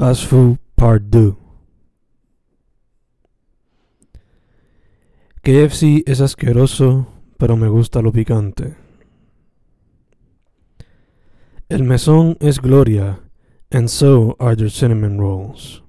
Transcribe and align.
Fast 0.00 0.24
Food 0.24 0.58
Part 0.76 1.10
2 1.10 1.36
KFC 5.42 6.02
es 6.06 6.22
asqueroso, 6.22 7.06
pero 7.36 7.54
me 7.54 7.68
gusta 7.68 8.00
lo 8.00 8.10
picante. 8.10 8.76
El 11.68 11.82
mesón 11.82 12.38
es 12.40 12.60
gloria, 12.60 13.20
and 13.70 13.90
so 13.90 14.36
are 14.40 14.56
their 14.56 14.70
cinnamon 14.70 15.20
rolls. 15.20 15.82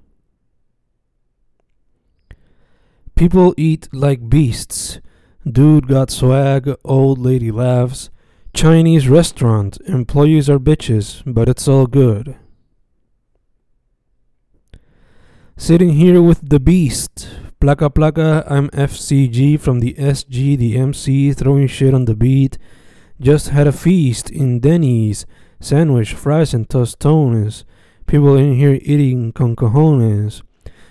People 3.14 3.54
eat 3.56 3.88
like 3.94 4.28
beasts. 4.28 5.00
Dude 5.50 5.88
got 5.88 6.10
swag, 6.10 6.68
old 6.84 7.18
lady 7.18 7.50
laughs. 7.50 8.10
Chinese 8.52 9.08
restaurant, 9.08 9.78
employees 9.86 10.50
are 10.50 10.58
bitches, 10.58 11.22
but 11.24 11.48
it's 11.48 11.66
all 11.66 11.86
good. 11.86 12.36
Sitting 15.62 15.90
here 15.90 16.20
with 16.20 16.48
the 16.48 16.58
beast. 16.58 17.28
Placa 17.60 17.88
placa, 17.88 18.44
I'm 18.50 18.68
FCG 18.70 19.60
from 19.60 19.78
the 19.78 19.94
SG, 19.94 20.58
the 20.58 20.76
MC, 20.76 21.32
throwing 21.32 21.68
shit 21.68 21.94
on 21.94 22.06
the 22.06 22.16
beat. 22.16 22.58
Just 23.20 23.50
had 23.50 23.68
a 23.68 23.72
feast 23.72 24.28
in 24.28 24.58
Denny's. 24.58 25.24
Sandwich, 25.60 26.14
fries, 26.14 26.52
and 26.52 26.68
tostones. 26.68 27.62
People 28.08 28.36
in 28.36 28.56
here 28.56 28.80
eating 28.82 29.30
con 29.30 29.54
cojones. 29.54 30.42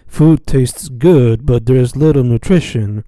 Food 0.08 0.48
tastes 0.48 0.88
good, 0.88 1.46
but 1.46 1.66
there's 1.66 1.98
little 1.98 2.24
nutrition. 2.24 3.04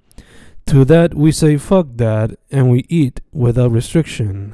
To 0.65 0.83
that 0.83 1.13
we 1.13 1.31
say 1.31 1.55
fuck 1.55 1.87
that, 1.95 2.37
and 2.51 2.69
we 2.71 2.85
eat 2.89 3.21
without 3.31 3.71
restriction. 3.71 4.53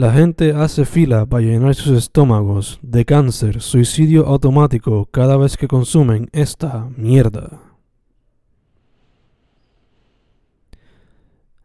La 0.00 0.14
gente 0.14 0.54
hace 0.54 0.86
fila 0.86 1.26
para 1.26 1.42
llenar 1.42 1.74
sus 1.74 1.92
estómagos 1.98 2.78
de 2.80 3.04
cáncer, 3.04 3.60
suicidio 3.60 4.26
automático 4.28 5.06
cada 5.10 5.36
vez 5.36 5.58
que 5.58 5.68
consumen 5.68 6.30
esta 6.32 6.88
mierda. 6.96 7.60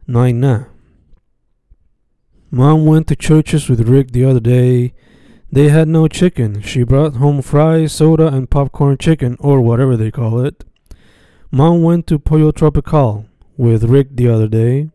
No 0.04 0.20
hay 0.20 0.34
nada. 0.34 0.68
Mom 2.50 2.86
went 2.86 3.06
to 3.06 3.14
Church's 3.14 3.70
with 3.70 3.88
Rick 3.88 4.12
the 4.12 4.26
other 4.26 4.42
day. 4.42 4.92
They 5.50 5.70
had 5.70 5.88
no 5.88 6.06
chicken. 6.06 6.60
She 6.60 6.84
brought 6.84 7.16
home 7.16 7.40
fries, 7.40 7.92
soda, 7.92 8.28
and 8.28 8.50
popcorn 8.50 8.98
chicken, 8.98 9.38
or 9.40 9.62
whatever 9.62 9.96
they 9.96 10.10
call 10.10 10.44
it. 10.44 10.62
Mom 11.50 11.80
went 11.80 12.06
to 12.08 12.18
Pollo 12.18 12.52
Tropical 12.52 13.24
with 13.56 13.84
Rick 13.84 14.08
the 14.14 14.28
other 14.28 14.46
day. 14.46 14.90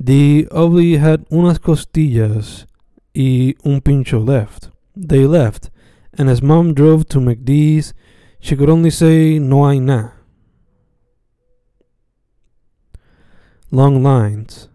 The 0.00 0.46
ugly 0.52 0.96
had 0.96 1.26
unas 1.30 1.58
costillas 1.58 2.66
y 3.14 3.54
un 3.64 3.80
pincho 3.80 4.20
left. 4.20 4.70
They 4.94 5.26
left, 5.26 5.70
and 6.16 6.30
as 6.30 6.40
mom 6.40 6.72
drove 6.72 7.08
to 7.08 7.18
McDee's, 7.18 7.94
she 8.38 8.54
could 8.54 8.70
only 8.70 8.90
say 8.90 9.40
no 9.40 9.68
hay 9.68 9.80
na. 9.80 10.10
Long 13.72 14.02
lines. 14.02 14.68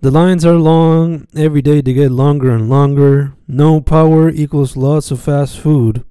The 0.00 0.12
lines 0.12 0.44
are 0.44 0.54
long, 0.54 1.26
every 1.34 1.60
day 1.60 1.80
they 1.80 1.92
get 1.92 2.12
longer 2.12 2.50
and 2.50 2.68
longer. 2.70 3.34
No 3.48 3.80
power 3.80 4.30
equals 4.30 4.76
lots 4.76 5.10
of 5.10 5.20
fast 5.20 5.58
food. 5.58 6.04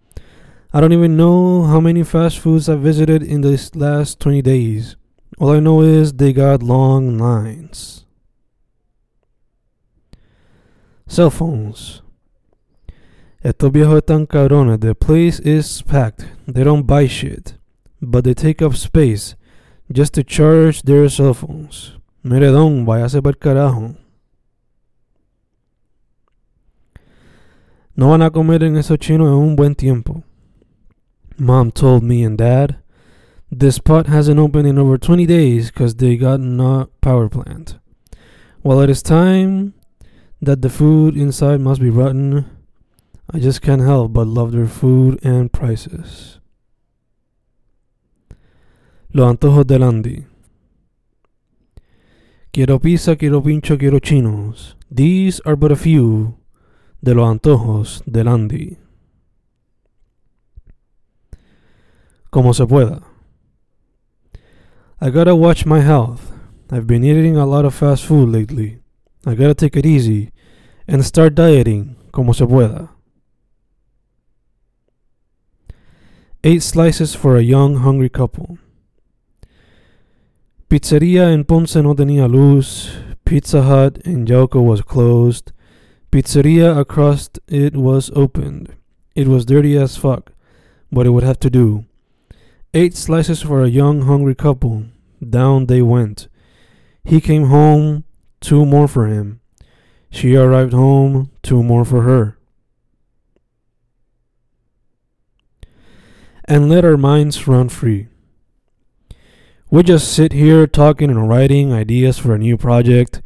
I 0.74 0.82
don't 0.82 0.92
even 0.92 1.16
know 1.16 1.64
how 1.64 1.80
many 1.80 2.04
fast 2.04 2.40
foods 2.40 2.68
I 2.68 2.76
visited 2.76 3.24
in 3.24 3.40
these 3.40 3.74
last 3.74 4.20
20 4.20 4.42
days. 4.42 4.98
All 5.38 5.52
I 5.52 5.60
know 5.60 5.82
is 5.82 6.14
they 6.14 6.32
got 6.32 6.64
long 6.64 7.18
lines. 7.18 8.06
Cell 11.08 11.30
phones. 11.30 12.02
Estos 13.44 13.72
viejos 13.72 13.98
están 13.98 14.28
cabrones. 14.28 14.80
The 14.80 14.96
place 14.96 15.40
is 15.40 15.84
packed. 15.84 16.26
They 16.48 16.64
don't 16.64 16.88
buy 16.88 17.08
shit. 17.08 17.56
But 18.02 18.24
they 18.24 18.34
take 18.34 18.62
up 18.62 18.76
space 18.76 19.36
just 19.92 20.14
to 20.14 20.24
charge 20.24 20.84
their 20.84 21.10
cell 21.10 21.34
phones. 21.34 21.98
Mire, 22.24 22.52
don, 22.52 22.86
váyase 22.86 23.22
para 23.22 23.34
el 23.34 23.40
carajo. 23.40 23.96
No 27.96 28.10
van 28.10 28.24
a 28.24 28.32
comer 28.32 28.64
en 28.64 28.78
esos 28.78 28.98
chinos 28.98 29.28
en 29.28 29.36
un 29.36 29.56
buen 29.56 29.76
tiempo. 29.76 30.24
Mom 31.38 31.72
told 31.72 32.04
me 32.04 32.24
and 32.24 32.38
dad. 32.38 32.78
This 33.58 33.76
spot 33.76 34.08
hasn't 34.08 34.38
opened 34.38 34.68
in 34.68 34.78
over 34.78 34.98
20 34.98 35.26
days 35.26 35.72
because 35.72 35.96
they 35.96 36.18
got 36.18 36.42
no 36.42 36.90
power 37.00 37.30
plant. 37.30 37.80
While 38.64 38.82
it 38.82 38.90
is 38.90 39.02
time 39.02 39.74
that 40.42 40.62
the 40.62 40.70
food 40.70 41.16
inside 41.16 41.62
must 41.62 41.80
be 41.80 41.90
rotten, 41.90 42.46
I 43.32 43.40
just 43.40 43.62
can't 43.62 43.82
help 43.82 44.12
but 44.12 44.28
love 44.28 44.52
their 44.52 44.68
food 44.68 45.24
and 45.24 45.54
prices. 45.54 46.42
Los 49.14 49.34
antojos 49.34 49.66
del 49.66 49.84
Andy. 49.84 50.26
Quiero 52.52 52.78
pizza, 52.80 53.16
quiero 53.16 53.42
pincho, 53.42 53.78
quiero 53.78 54.00
chinos. 54.00 54.76
These 54.92 55.40
are 55.46 55.56
but 55.56 55.72
a 55.72 55.78
few 55.78 56.40
de 57.02 57.14
los 57.16 57.26
antojos 57.26 58.04
del 58.06 58.28
Andy. 58.28 58.80
Como 62.30 62.52
se 62.52 62.66
pueda. 62.66 63.15
I 65.02 65.10
gotta 65.10 65.36
watch 65.36 65.66
my 65.66 65.82
health. 65.82 66.32
I've 66.72 66.88
been 66.88 67.04
eating 67.04 67.36
a 67.36 67.46
lot 67.46 67.66
of 67.66 67.76
fast 67.76 68.06
food 68.06 68.30
lately. 68.30 68.80
I 69.26 69.36
gotta 69.36 69.54
take 69.54 69.76
it 69.76 69.86
easy 69.86 70.32
and 70.88 71.06
start 71.06 71.36
dieting 71.36 71.98
como 72.14 72.32
se 72.32 72.46
pueda. 72.46 72.90
Eight 76.46 76.64
slices 76.64 77.14
for 77.14 77.36
a 77.36 77.42
young, 77.42 77.78
hungry 77.78 78.08
couple. 78.08 78.58
Pizzeria 80.70 81.34
en 81.34 81.44
Ponce 81.44 81.82
no 81.82 81.94
tenía 81.94 82.32
luz. 82.32 82.96
Pizza 83.26 83.64
Hut 83.64 83.98
in 84.06 84.26
Yauco 84.26 84.64
was 84.64 84.82
closed. 84.82 85.52
Pizzeria 86.10 86.80
across 86.80 87.30
it 87.48 87.76
was 87.76 88.12
opened. 88.16 88.76
It 89.14 89.28
was 89.28 89.46
dirty 89.46 89.76
as 89.76 89.98
fuck, 89.98 90.32
but 90.90 91.06
it 91.06 91.10
would 91.10 91.24
have 91.24 91.40
to 91.40 91.50
do. 91.50 91.86
Eight 92.78 92.94
slices 92.98 93.42
for 93.42 93.64
a 93.64 93.70
young, 93.70 94.02
hungry 94.02 94.36
couple. 94.36 94.84
Down 95.26 95.68
they 95.68 95.82
went. 95.82 96.28
He 97.06 97.22
came 97.22 97.46
home, 97.46 98.04
two 98.42 98.66
more 98.66 98.90
for 98.90 99.08
him. 99.08 99.40
She 100.10 100.36
arrived 100.36 100.74
home, 100.74 101.32
two 101.42 101.64
more 101.64 101.86
for 101.86 102.02
her. 102.02 102.38
And 106.44 106.70
let 106.70 106.84
our 106.84 106.98
minds 106.98 107.48
run 107.48 107.70
free. 107.70 108.10
We 109.72 109.82
just 109.82 110.12
sit 110.14 110.34
here 110.34 110.68
talking 110.68 111.10
and 111.10 111.30
writing 111.30 111.72
ideas 111.72 112.18
for 112.18 112.36
a 112.36 112.38
new 112.38 112.58
project. 112.58 113.22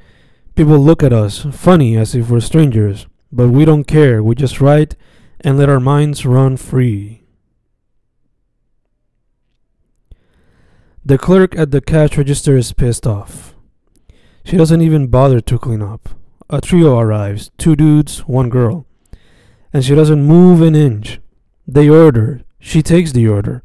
People 0.54 0.78
look 0.78 1.02
at 1.02 1.12
us 1.12 1.48
funny 1.52 1.98
as 1.98 2.14
if 2.14 2.30
we're 2.30 2.40
strangers, 2.40 3.08
but 3.32 3.50
we 3.50 3.66
don't 3.66 3.86
care. 3.86 4.22
We 4.22 4.36
just 4.36 4.62
write 4.62 4.96
and 5.42 5.58
let 5.58 5.70
our 5.70 5.80
minds 5.80 6.24
run 6.24 6.56
free. 6.56 7.19
The 11.10 11.18
clerk 11.18 11.58
at 11.58 11.72
the 11.72 11.82
cash 11.82 12.20
register 12.20 12.56
is 12.56 12.72
pissed 12.72 13.08
off. 13.08 13.56
She 14.46 14.58
doesn't 14.58 14.84
even 14.84 15.08
bother 15.08 15.42
to 15.42 15.58
clean 15.58 15.82
up. 15.82 16.10
A 16.52 16.62
trio 16.62 17.00
arrives 17.00 17.50
two 17.58 17.76
dudes, 17.76 18.20
one 18.28 18.50
girl. 18.50 18.86
And 19.74 19.84
she 19.84 19.96
doesn't 19.96 20.22
move 20.22 20.62
an 20.62 20.76
inch. 20.76 21.20
They 21.68 21.90
order. 21.90 22.42
She 22.60 22.84
takes 22.84 23.12
the 23.12 23.28
order. 23.28 23.64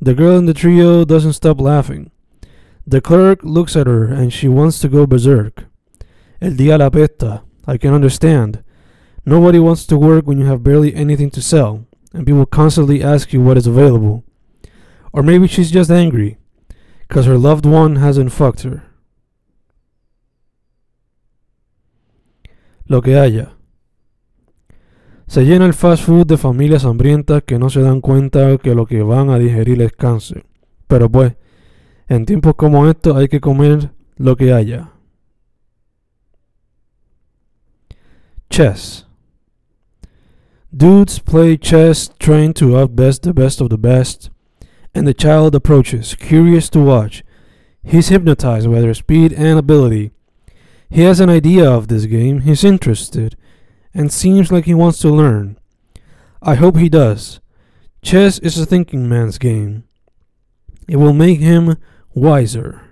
The 0.00 0.14
girl 0.14 0.38
in 0.38 0.46
the 0.46 0.54
trio 0.54 1.04
doesn't 1.04 1.32
stop 1.32 1.60
laughing. 1.60 2.12
The 2.86 3.00
clerk 3.00 3.40
looks 3.42 3.74
at 3.74 3.88
her 3.88 4.04
and 4.04 4.32
she 4.32 4.46
wants 4.46 4.78
to 4.78 4.88
go 4.88 5.04
berserk. 5.04 5.64
El 6.40 6.52
día 6.52 6.78
la 6.78 6.90
pesta. 6.90 7.42
I 7.66 7.76
can 7.76 7.92
understand. 7.92 8.62
Nobody 9.26 9.58
wants 9.58 9.84
to 9.86 9.98
work 9.98 10.28
when 10.28 10.38
you 10.38 10.46
have 10.46 10.62
barely 10.62 10.94
anything 10.94 11.30
to 11.30 11.42
sell, 11.42 11.88
and 12.14 12.24
people 12.24 12.46
constantly 12.46 13.02
ask 13.02 13.32
you 13.32 13.40
what 13.40 13.56
is 13.56 13.66
available. 13.66 14.22
Or 15.12 15.24
maybe 15.24 15.48
she's 15.48 15.72
just 15.72 15.90
angry, 15.90 16.38
because 17.08 17.26
her 17.26 17.38
loved 17.38 17.64
one 17.64 17.96
hasn't 17.96 18.30
fucked 18.30 18.62
her. 18.62 18.84
Lo 22.86 23.00
que 23.00 23.18
haya. 23.18 23.54
Se 25.26 25.44
llena 25.44 25.66
el 25.66 25.74
fast 25.74 26.04
food 26.04 26.26
de 26.26 26.38
familias 26.38 26.84
hambrientas 26.84 27.42
que 27.42 27.58
no 27.58 27.68
se 27.68 27.82
dan 27.82 28.00
cuenta 28.00 28.56
que 28.58 28.74
lo 28.74 28.86
que 28.86 29.02
van 29.02 29.28
a 29.30 29.38
digerir 29.38 29.82
es 29.82 29.92
cáncer. 29.92 30.46
Pero 30.86 31.10
pues, 31.10 31.34
en 32.08 32.24
tiempos 32.24 32.54
como 32.54 32.88
estos 32.88 33.16
hay 33.16 33.28
que 33.28 33.40
comer 33.40 33.90
lo 34.16 34.36
que 34.36 34.52
haya. 34.54 34.92
Chess. 38.48 39.06
Dudes 40.70 41.20
play 41.20 41.58
chess 41.58 42.10
trying 42.18 42.54
to 42.54 42.78
outbest 42.78 43.22
the 43.22 43.32
best 43.32 43.60
of 43.60 43.68
the 43.68 43.76
best, 43.76 44.30
and 44.94 45.06
the 45.06 45.14
child 45.14 45.54
approaches, 45.54 46.14
curious 46.14 46.68
to 46.70 46.80
watch. 46.80 47.22
He's 47.82 48.08
hypnotized 48.08 48.70
by 48.70 48.80
their 48.80 48.94
speed 48.94 49.32
and 49.32 49.58
ability. 49.58 50.10
He 50.90 51.02
has 51.02 51.20
an 51.20 51.30
idea 51.30 51.70
of 51.70 51.88
this 51.88 52.06
game, 52.06 52.40
he's 52.40 52.64
interested, 52.64 53.36
and 53.94 54.12
seems 54.12 54.50
like 54.50 54.64
he 54.64 54.74
wants 54.74 54.98
to 55.00 55.10
learn. 55.10 55.58
I 56.40 56.54
hope 56.54 56.76
he 56.76 56.88
does. 56.88 57.40
Chess 58.02 58.38
is 58.38 58.58
a 58.58 58.66
thinking 58.66 59.08
man's 59.08 59.38
game. 59.38 59.84
It 60.86 60.96
will 60.96 61.12
make 61.12 61.40
him 61.40 61.76
wiser. 62.14 62.82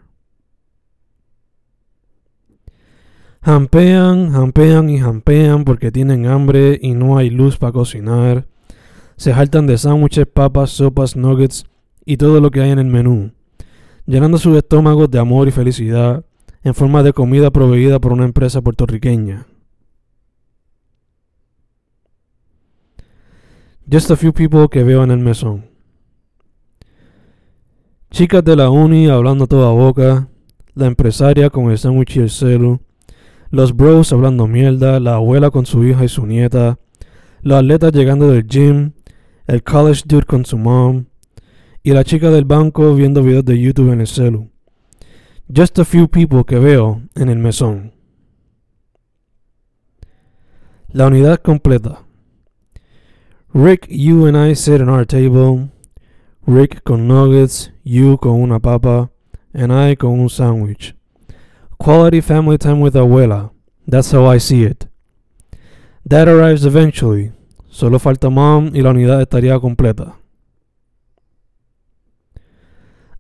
Jampean, 3.44 4.32
jampean 4.32 4.90
y 4.90 4.98
jampean 4.98 5.64
porque 5.64 5.92
tienen 5.92 6.26
hambre 6.26 6.80
y 6.82 6.94
no 6.94 7.16
hay 7.16 7.30
luz 7.30 7.56
para 7.56 7.72
cocinar. 7.72 8.44
Se 9.16 9.32
jaltan 9.32 9.68
de 9.68 9.78
sándwiches, 9.78 10.26
papas, 10.26 10.70
sopas, 10.70 11.14
nuggets 11.14 11.64
y 12.06 12.16
todo 12.16 12.40
lo 12.40 12.50
que 12.50 12.62
hay 12.62 12.70
en 12.70 12.78
el 12.78 12.86
menú, 12.86 13.32
llenando 14.06 14.38
sus 14.38 14.56
estómagos 14.56 15.10
de 15.10 15.18
amor 15.18 15.48
y 15.48 15.50
felicidad 15.50 16.24
en 16.62 16.74
forma 16.74 17.02
de 17.02 17.12
comida 17.12 17.50
proveída 17.50 17.98
por 17.98 18.12
una 18.12 18.24
empresa 18.24 18.62
puertorriqueña. 18.62 19.46
Just 23.90 24.10
a 24.10 24.16
few 24.16 24.32
people 24.32 24.68
que 24.70 24.82
veo 24.82 25.04
en 25.04 25.10
el 25.10 25.18
mesón. 25.18 25.66
Chicas 28.10 28.42
de 28.44 28.56
la 28.56 28.70
uni 28.70 29.08
hablando 29.08 29.46
toda 29.46 29.70
boca, 29.70 30.28
la 30.74 30.86
empresaria 30.86 31.50
con 31.50 31.70
el 31.70 31.78
sándwich 31.78 32.16
y 32.16 32.20
el 32.20 32.30
celu, 32.30 32.80
los 33.50 33.76
bros 33.76 34.12
hablando 34.12 34.46
mierda, 34.46 35.00
la 35.00 35.14
abuela 35.14 35.50
con 35.50 35.66
su 35.66 35.84
hija 35.84 36.04
y 36.04 36.08
su 36.08 36.24
nieta, 36.26 36.78
los 37.42 37.58
atletas 37.58 37.92
llegando 37.92 38.30
del 38.30 38.46
gym, 38.46 38.92
el 39.46 39.62
college 39.62 40.02
dude 40.06 40.24
con 40.24 40.44
su 40.44 40.58
mom, 40.58 41.06
y 41.86 41.92
la 41.92 42.02
chica 42.02 42.32
del 42.32 42.44
banco 42.44 42.96
viendo 42.96 43.22
videos 43.22 43.44
de 43.44 43.60
YouTube 43.60 43.92
en 43.92 44.00
el 44.00 44.08
celu. 44.08 44.50
Just 45.46 45.78
a 45.78 45.84
few 45.84 46.08
people 46.08 46.42
que 46.44 46.58
veo 46.58 47.00
en 47.14 47.28
el 47.28 47.38
mesón. 47.38 47.92
La 50.88 51.06
unidad 51.06 51.38
completa. 51.38 52.00
Rick, 53.54 53.86
you 53.88 54.26
and 54.26 54.36
I 54.36 54.56
sit 54.56 54.80
at 54.80 54.88
our 54.88 55.06
table. 55.06 55.68
Rick 56.44 56.82
con 56.82 57.06
nuggets, 57.06 57.70
you 57.84 58.18
con 58.18 58.32
una 58.32 58.58
papa, 58.58 59.12
and 59.54 59.70
I 59.70 59.94
con 59.94 60.18
un 60.18 60.28
sandwich. 60.28 60.92
Quality 61.78 62.20
family 62.20 62.58
time 62.58 62.80
with 62.80 62.96
abuela. 62.96 63.52
That's 63.86 64.10
how 64.10 64.26
I 64.26 64.40
see 64.40 64.64
it. 64.64 64.88
Dad 66.04 66.26
arrives 66.26 66.64
eventually. 66.64 67.30
Solo 67.68 68.00
falta 68.00 68.28
mom 68.28 68.72
y 68.74 68.82
la 68.82 68.90
unidad 68.90 69.22
estaría 69.22 69.60
completa. 69.60 70.16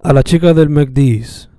A 0.06 0.12
la 0.12 0.22
chica 0.22 0.54
del 0.54 0.70
McDee's. 0.70 1.50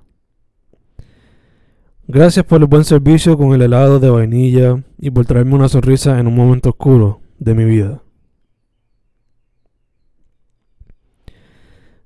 Gracias 2.06 2.46
por 2.46 2.62
el 2.62 2.66
buen 2.66 2.82
servicio 2.82 3.36
con 3.36 3.52
el 3.52 3.60
helado 3.60 4.00
de 4.00 4.08
vainilla 4.08 4.82
y 4.98 5.10
por 5.10 5.26
traerme 5.26 5.54
una 5.54 5.68
sonrisa 5.68 6.18
en 6.18 6.26
un 6.26 6.34
momento 6.34 6.70
oscuro 6.70 7.20
de 7.38 7.54
mi 7.54 7.66
vida. 7.66 8.02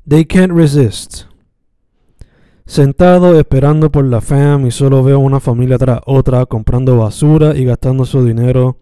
They 0.09 0.25
can't 0.25 0.53
resist. 0.53 1.27
Sentado 2.67 3.39
esperando 3.39 3.93
por 3.93 4.05
la 4.05 4.21
fam 4.21 4.67
y 4.67 4.73
solo 4.73 5.05
veo 5.05 5.21
una 5.21 5.39
familia 5.39 5.79
tras 5.79 6.01
otra 6.07 6.45
comprando 6.47 6.97
basura 6.97 7.57
y 7.57 7.65
gastando 7.65 8.05
su 8.05 8.25
dinero 8.25 8.81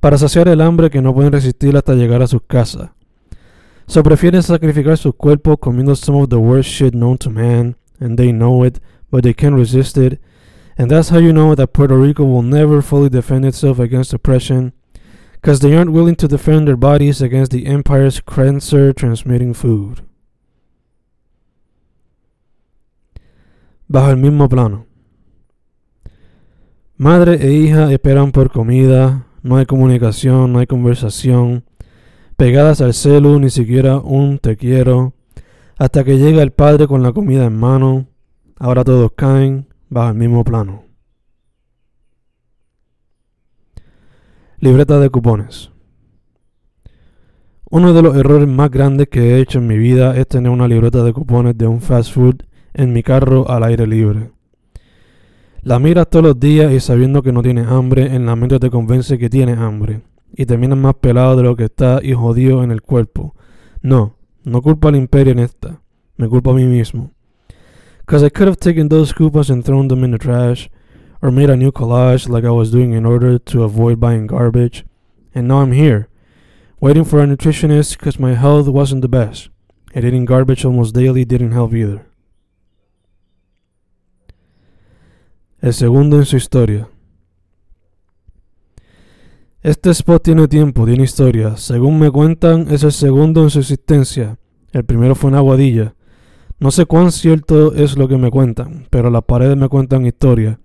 para 0.00 0.16
saciar 0.16 0.48
el 0.48 0.62
hambre 0.62 0.88
que 0.88 1.02
no 1.02 1.12
pueden 1.12 1.32
resistir 1.32 1.76
hasta 1.76 1.92
llegar 1.92 2.22
a 2.22 2.26
sus 2.26 2.40
casas. 2.46 2.92
So 3.86 4.02
prefieren 4.02 4.42
sacrificar 4.42 4.96
sus 4.96 5.14
cuerpos 5.14 5.58
comiendo 5.58 5.94
some 5.94 6.16
of 6.16 6.30
the 6.30 6.38
worst 6.38 6.68
shit 6.68 6.94
known 6.94 7.18
to 7.18 7.30
man, 7.30 7.76
and 8.00 8.16
they 8.16 8.32
know 8.32 8.64
it, 8.64 8.80
but 9.10 9.22
they 9.22 9.34
can't 9.34 9.54
resist 9.54 9.96
it. 9.96 10.20
And 10.76 10.90
that's 10.90 11.10
how 11.10 11.18
you 11.18 11.32
know 11.32 11.54
that 11.54 11.72
Puerto 11.72 11.96
Rico 11.96 12.24
will 12.24 12.42
never 12.42 12.82
fully 12.82 13.08
defend 13.08 13.44
itself 13.44 13.78
against 13.78 14.12
oppression, 14.12 14.72
because 15.32 15.60
they 15.60 15.76
aren't 15.76 15.92
willing 15.92 16.16
to 16.16 16.26
defend 16.26 16.66
their 16.66 16.76
bodies 16.76 17.22
against 17.22 17.52
the 17.52 17.66
empire's 17.66 18.20
cancer 18.20 18.92
transmitting 18.92 19.54
food. 19.54 20.02
bajo 23.88 24.10
el 24.10 24.16
mismo 24.16 24.48
plano. 24.48 24.86
Madre 26.96 27.38
e 27.40 27.52
hija 27.52 27.92
esperan 27.92 28.32
por 28.32 28.50
comida, 28.50 29.26
no 29.42 29.56
hay 29.56 29.66
comunicación, 29.66 30.52
no 30.52 30.60
hay 30.60 30.66
conversación, 30.66 31.64
pegadas 32.36 32.80
al 32.80 32.94
celu, 32.94 33.38
ni 33.38 33.50
siquiera 33.50 33.98
un 33.98 34.38
te 34.38 34.56
quiero, 34.56 35.14
hasta 35.76 36.04
que 36.04 36.18
llega 36.18 36.42
el 36.42 36.52
padre 36.52 36.86
con 36.86 37.02
la 37.02 37.12
comida 37.12 37.44
en 37.44 37.56
mano, 37.56 38.06
ahora 38.58 38.84
todos 38.84 39.12
caen 39.16 39.66
bajo 39.88 40.10
el 40.10 40.16
mismo 40.16 40.44
plano. 40.44 40.84
Libreta 44.58 44.98
de 44.98 45.10
cupones. 45.10 45.70
Uno 47.70 47.92
de 47.92 48.02
los 48.02 48.16
errores 48.16 48.48
más 48.48 48.70
grandes 48.70 49.08
que 49.08 49.20
he 49.20 49.40
hecho 49.40 49.58
en 49.58 49.66
mi 49.66 49.76
vida 49.76 50.16
es 50.16 50.28
tener 50.28 50.50
una 50.50 50.68
libreta 50.68 51.02
de 51.02 51.12
cupones 51.12 51.58
de 51.58 51.66
un 51.66 51.80
fast 51.80 52.12
food 52.12 52.36
en 52.72 52.92
mi 52.92 53.02
carro 53.02 53.50
al 53.50 53.64
aire 53.64 53.86
libre. 53.86 54.30
La 55.62 55.78
miras 55.78 56.08
todos 56.08 56.24
los 56.24 56.38
días 56.38 56.72
y 56.72 56.80
sabiendo 56.80 57.22
que 57.22 57.32
no 57.32 57.42
tienes 57.42 57.66
hambre, 57.66 58.14
en 58.14 58.26
la 58.26 58.36
mente 58.36 58.58
te 58.58 58.70
convence 58.70 59.18
que 59.18 59.30
tienes 59.30 59.58
hambre. 59.58 60.02
Y 60.36 60.46
terminas 60.46 60.78
más 60.78 60.94
pelado 60.94 61.36
de 61.36 61.42
lo 61.42 61.56
que 61.56 61.64
está 61.64 62.00
y 62.02 62.12
jodido 62.12 62.62
en 62.62 62.70
el 62.70 62.82
cuerpo. 62.82 63.34
No, 63.82 64.16
no 64.44 64.62
culpa 64.62 64.88
al 64.88 64.96
imperio 64.96 65.32
en 65.32 65.38
esta. 65.38 65.80
Me 66.16 66.28
culpo 66.28 66.50
a 66.50 66.54
mí 66.54 66.64
mismo. 66.64 67.12
Cause 68.06 68.24
I 68.26 68.30
could 68.30 68.48
have 68.48 68.58
taken 68.58 68.88
those 68.88 69.14
coupons 69.14 69.50
and 69.50 69.64
thrown 69.64 69.88
them 69.88 70.04
in 70.04 70.10
the 70.10 70.18
trash, 70.18 70.68
or 71.22 71.30
made 71.30 71.50
a 71.50 71.56
new 71.56 71.72
collage 71.72 72.28
like 72.28 72.44
I 72.44 72.50
was 72.50 72.70
doing 72.70 72.92
in 72.92 73.06
order 73.06 73.38
to 73.38 73.62
avoid 73.62 73.98
buying 73.98 74.26
garbage. 74.26 74.84
And 75.34 75.48
now 75.48 75.62
I'm 75.62 75.72
here, 75.72 76.08
waiting 76.80 77.04
for 77.04 77.20
a 77.20 77.26
nutritionist 77.26 77.98
because 77.98 78.18
my 78.20 78.34
health 78.34 78.68
wasn't 78.68 79.00
the 79.02 79.08
best. 79.08 79.48
And 79.94 80.04
eating 80.04 80.26
garbage 80.26 80.64
almost 80.64 80.94
daily 80.94 81.24
didn't 81.24 81.52
help 81.52 81.72
either. 81.72 82.06
el 85.64 85.72
segundo 85.72 86.18
en 86.18 86.26
su 86.26 86.36
historia. 86.36 86.86
Este 89.64 89.88
spot 89.88 90.22
tiene 90.22 90.46
tiempo, 90.46 90.84
tiene 90.84 91.04
historia. 91.04 91.56
Según 91.56 91.98
me 91.98 92.10
cuentan, 92.10 92.66
es 92.70 92.82
el 92.82 92.92
segundo 92.92 93.42
en 93.42 93.48
su 93.48 93.60
existencia. 93.60 94.36
El 94.72 94.84
primero 94.84 95.14
fue 95.14 95.30
en 95.30 95.36
Aguadilla. 95.36 95.94
No 96.58 96.70
sé 96.70 96.84
cuán 96.84 97.10
cierto 97.10 97.74
es 97.74 97.96
lo 97.96 98.06
que 98.06 98.18
me 98.18 98.30
cuentan, 98.30 98.86
pero 98.90 99.08
las 99.08 99.24
paredes 99.24 99.56
me 99.56 99.70
cuentan 99.70 100.04
historias. 100.04 100.58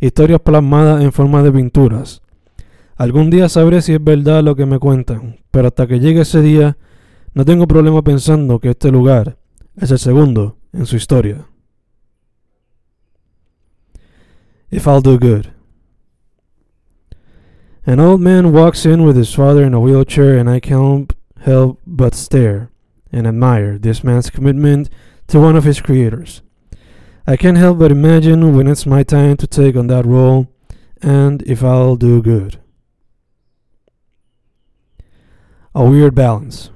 Historias 0.00 0.40
plasmadas 0.40 1.04
en 1.04 1.12
forma 1.12 1.40
de 1.44 1.52
pinturas. 1.52 2.22
Algún 2.96 3.30
día 3.30 3.48
sabré 3.48 3.80
si 3.80 3.92
es 3.92 4.02
verdad 4.02 4.42
lo 4.42 4.56
que 4.56 4.66
me 4.66 4.80
cuentan, 4.80 5.36
pero 5.52 5.68
hasta 5.68 5.86
que 5.86 6.00
llegue 6.00 6.22
ese 6.22 6.42
día, 6.42 6.76
no 7.34 7.44
tengo 7.44 7.68
problema 7.68 8.02
pensando 8.02 8.58
que 8.58 8.70
este 8.70 8.90
lugar 8.90 9.38
es 9.76 9.92
el 9.92 10.00
segundo 10.00 10.58
en 10.72 10.86
su 10.86 10.96
historia. 10.96 11.46
if 14.72 14.88
I'll 14.88 15.02
do 15.02 15.16
good. 15.16 15.51
An 17.84 17.98
old 17.98 18.20
man 18.20 18.52
walks 18.52 18.86
in 18.86 19.02
with 19.02 19.16
his 19.16 19.34
father 19.34 19.64
in 19.64 19.74
a 19.74 19.80
wheelchair, 19.80 20.36
and 20.36 20.48
I 20.48 20.60
can't 20.60 21.12
help 21.40 21.80
but 21.86 22.14
stare 22.14 22.70
and 23.10 23.26
admire 23.26 23.78
this 23.78 24.04
man's 24.04 24.30
commitment 24.30 24.88
to 25.26 25.40
one 25.40 25.56
of 25.56 25.64
his 25.64 25.80
creators. 25.80 26.42
I 27.26 27.36
can't 27.36 27.56
help 27.56 27.78
but 27.78 27.90
imagine 27.90 28.56
when 28.56 28.68
it's 28.68 28.86
my 28.86 29.02
time 29.02 29.36
to 29.38 29.46
take 29.46 29.76
on 29.76 29.88
that 29.88 30.06
role 30.06 30.48
and 31.00 31.42
if 31.42 31.62
I'll 31.64 31.96
do 31.96 32.22
good. 32.22 32.58
A 35.74 35.84
weird 35.84 36.14
balance. 36.14 36.70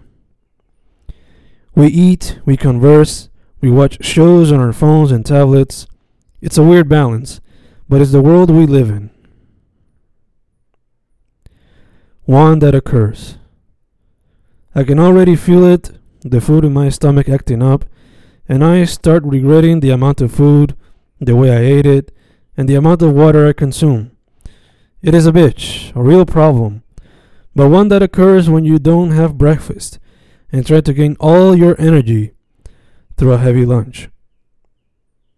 We 1.74 1.88
eat, 1.88 2.40
we 2.44 2.56
converse, 2.56 3.28
we 3.60 3.70
watch 3.70 4.04
shows 4.04 4.50
on 4.50 4.60
our 4.60 4.72
phones 4.72 5.12
and 5.12 5.24
tablets. 5.24 5.86
It's 6.40 6.58
a 6.58 6.62
weird 6.62 6.88
balance 6.88 7.40
but 7.88 8.00
it's 8.00 8.12
the 8.12 8.20
world 8.20 8.50
we 8.50 8.66
live 8.66 8.90
in. 8.90 9.10
One 12.26 12.58
that 12.58 12.74
occurs. 12.74 13.38
I 14.74 14.82
can 14.82 14.98
already 14.98 15.36
feel 15.36 15.62
it, 15.62 15.92
the 16.22 16.40
food 16.40 16.64
in 16.64 16.72
my 16.72 16.88
stomach 16.88 17.28
acting 17.28 17.62
up, 17.62 17.84
and 18.48 18.64
I 18.64 18.84
start 18.84 19.22
regretting 19.22 19.78
the 19.78 19.90
amount 19.90 20.20
of 20.20 20.34
food, 20.34 20.74
the 21.20 21.36
way 21.36 21.52
I 21.52 21.60
ate 21.60 21.86
it, 21.86 22.10
and 22.56 22.68
the 22.68 22.74
amount 22.74 23.02
of 23.02 23.12
water 23.12 23.46
I 23.46 23.52
consume. 23.52 24.10
It 25.02 25.14
is 25.14 25.28
a 25.28 25.30
bitch, 25.30 25.94
a 25.94 26.02
real 26.02 26.26
problem, 26.26 26.82
but 27.54 27.68
one 27.68 27.90
that 27.90 28.02
occurs 28.02 28.50
when 28.50 28.64
you 28.64 28.80
don't 28.80 29.12
have 29.12 29.38
breakfast 29.38 30.00
and 30.50 30.66
try 30.66 30.80
to 30.80 30.92
gain 30.92 31.16
all 31.20 31.54
your 31.54 31.80
energy 31.80 32.32
through 33.16 33.34
a 33.34 33.38
heavy 33.38 33.64
lunch. 33.64 34.08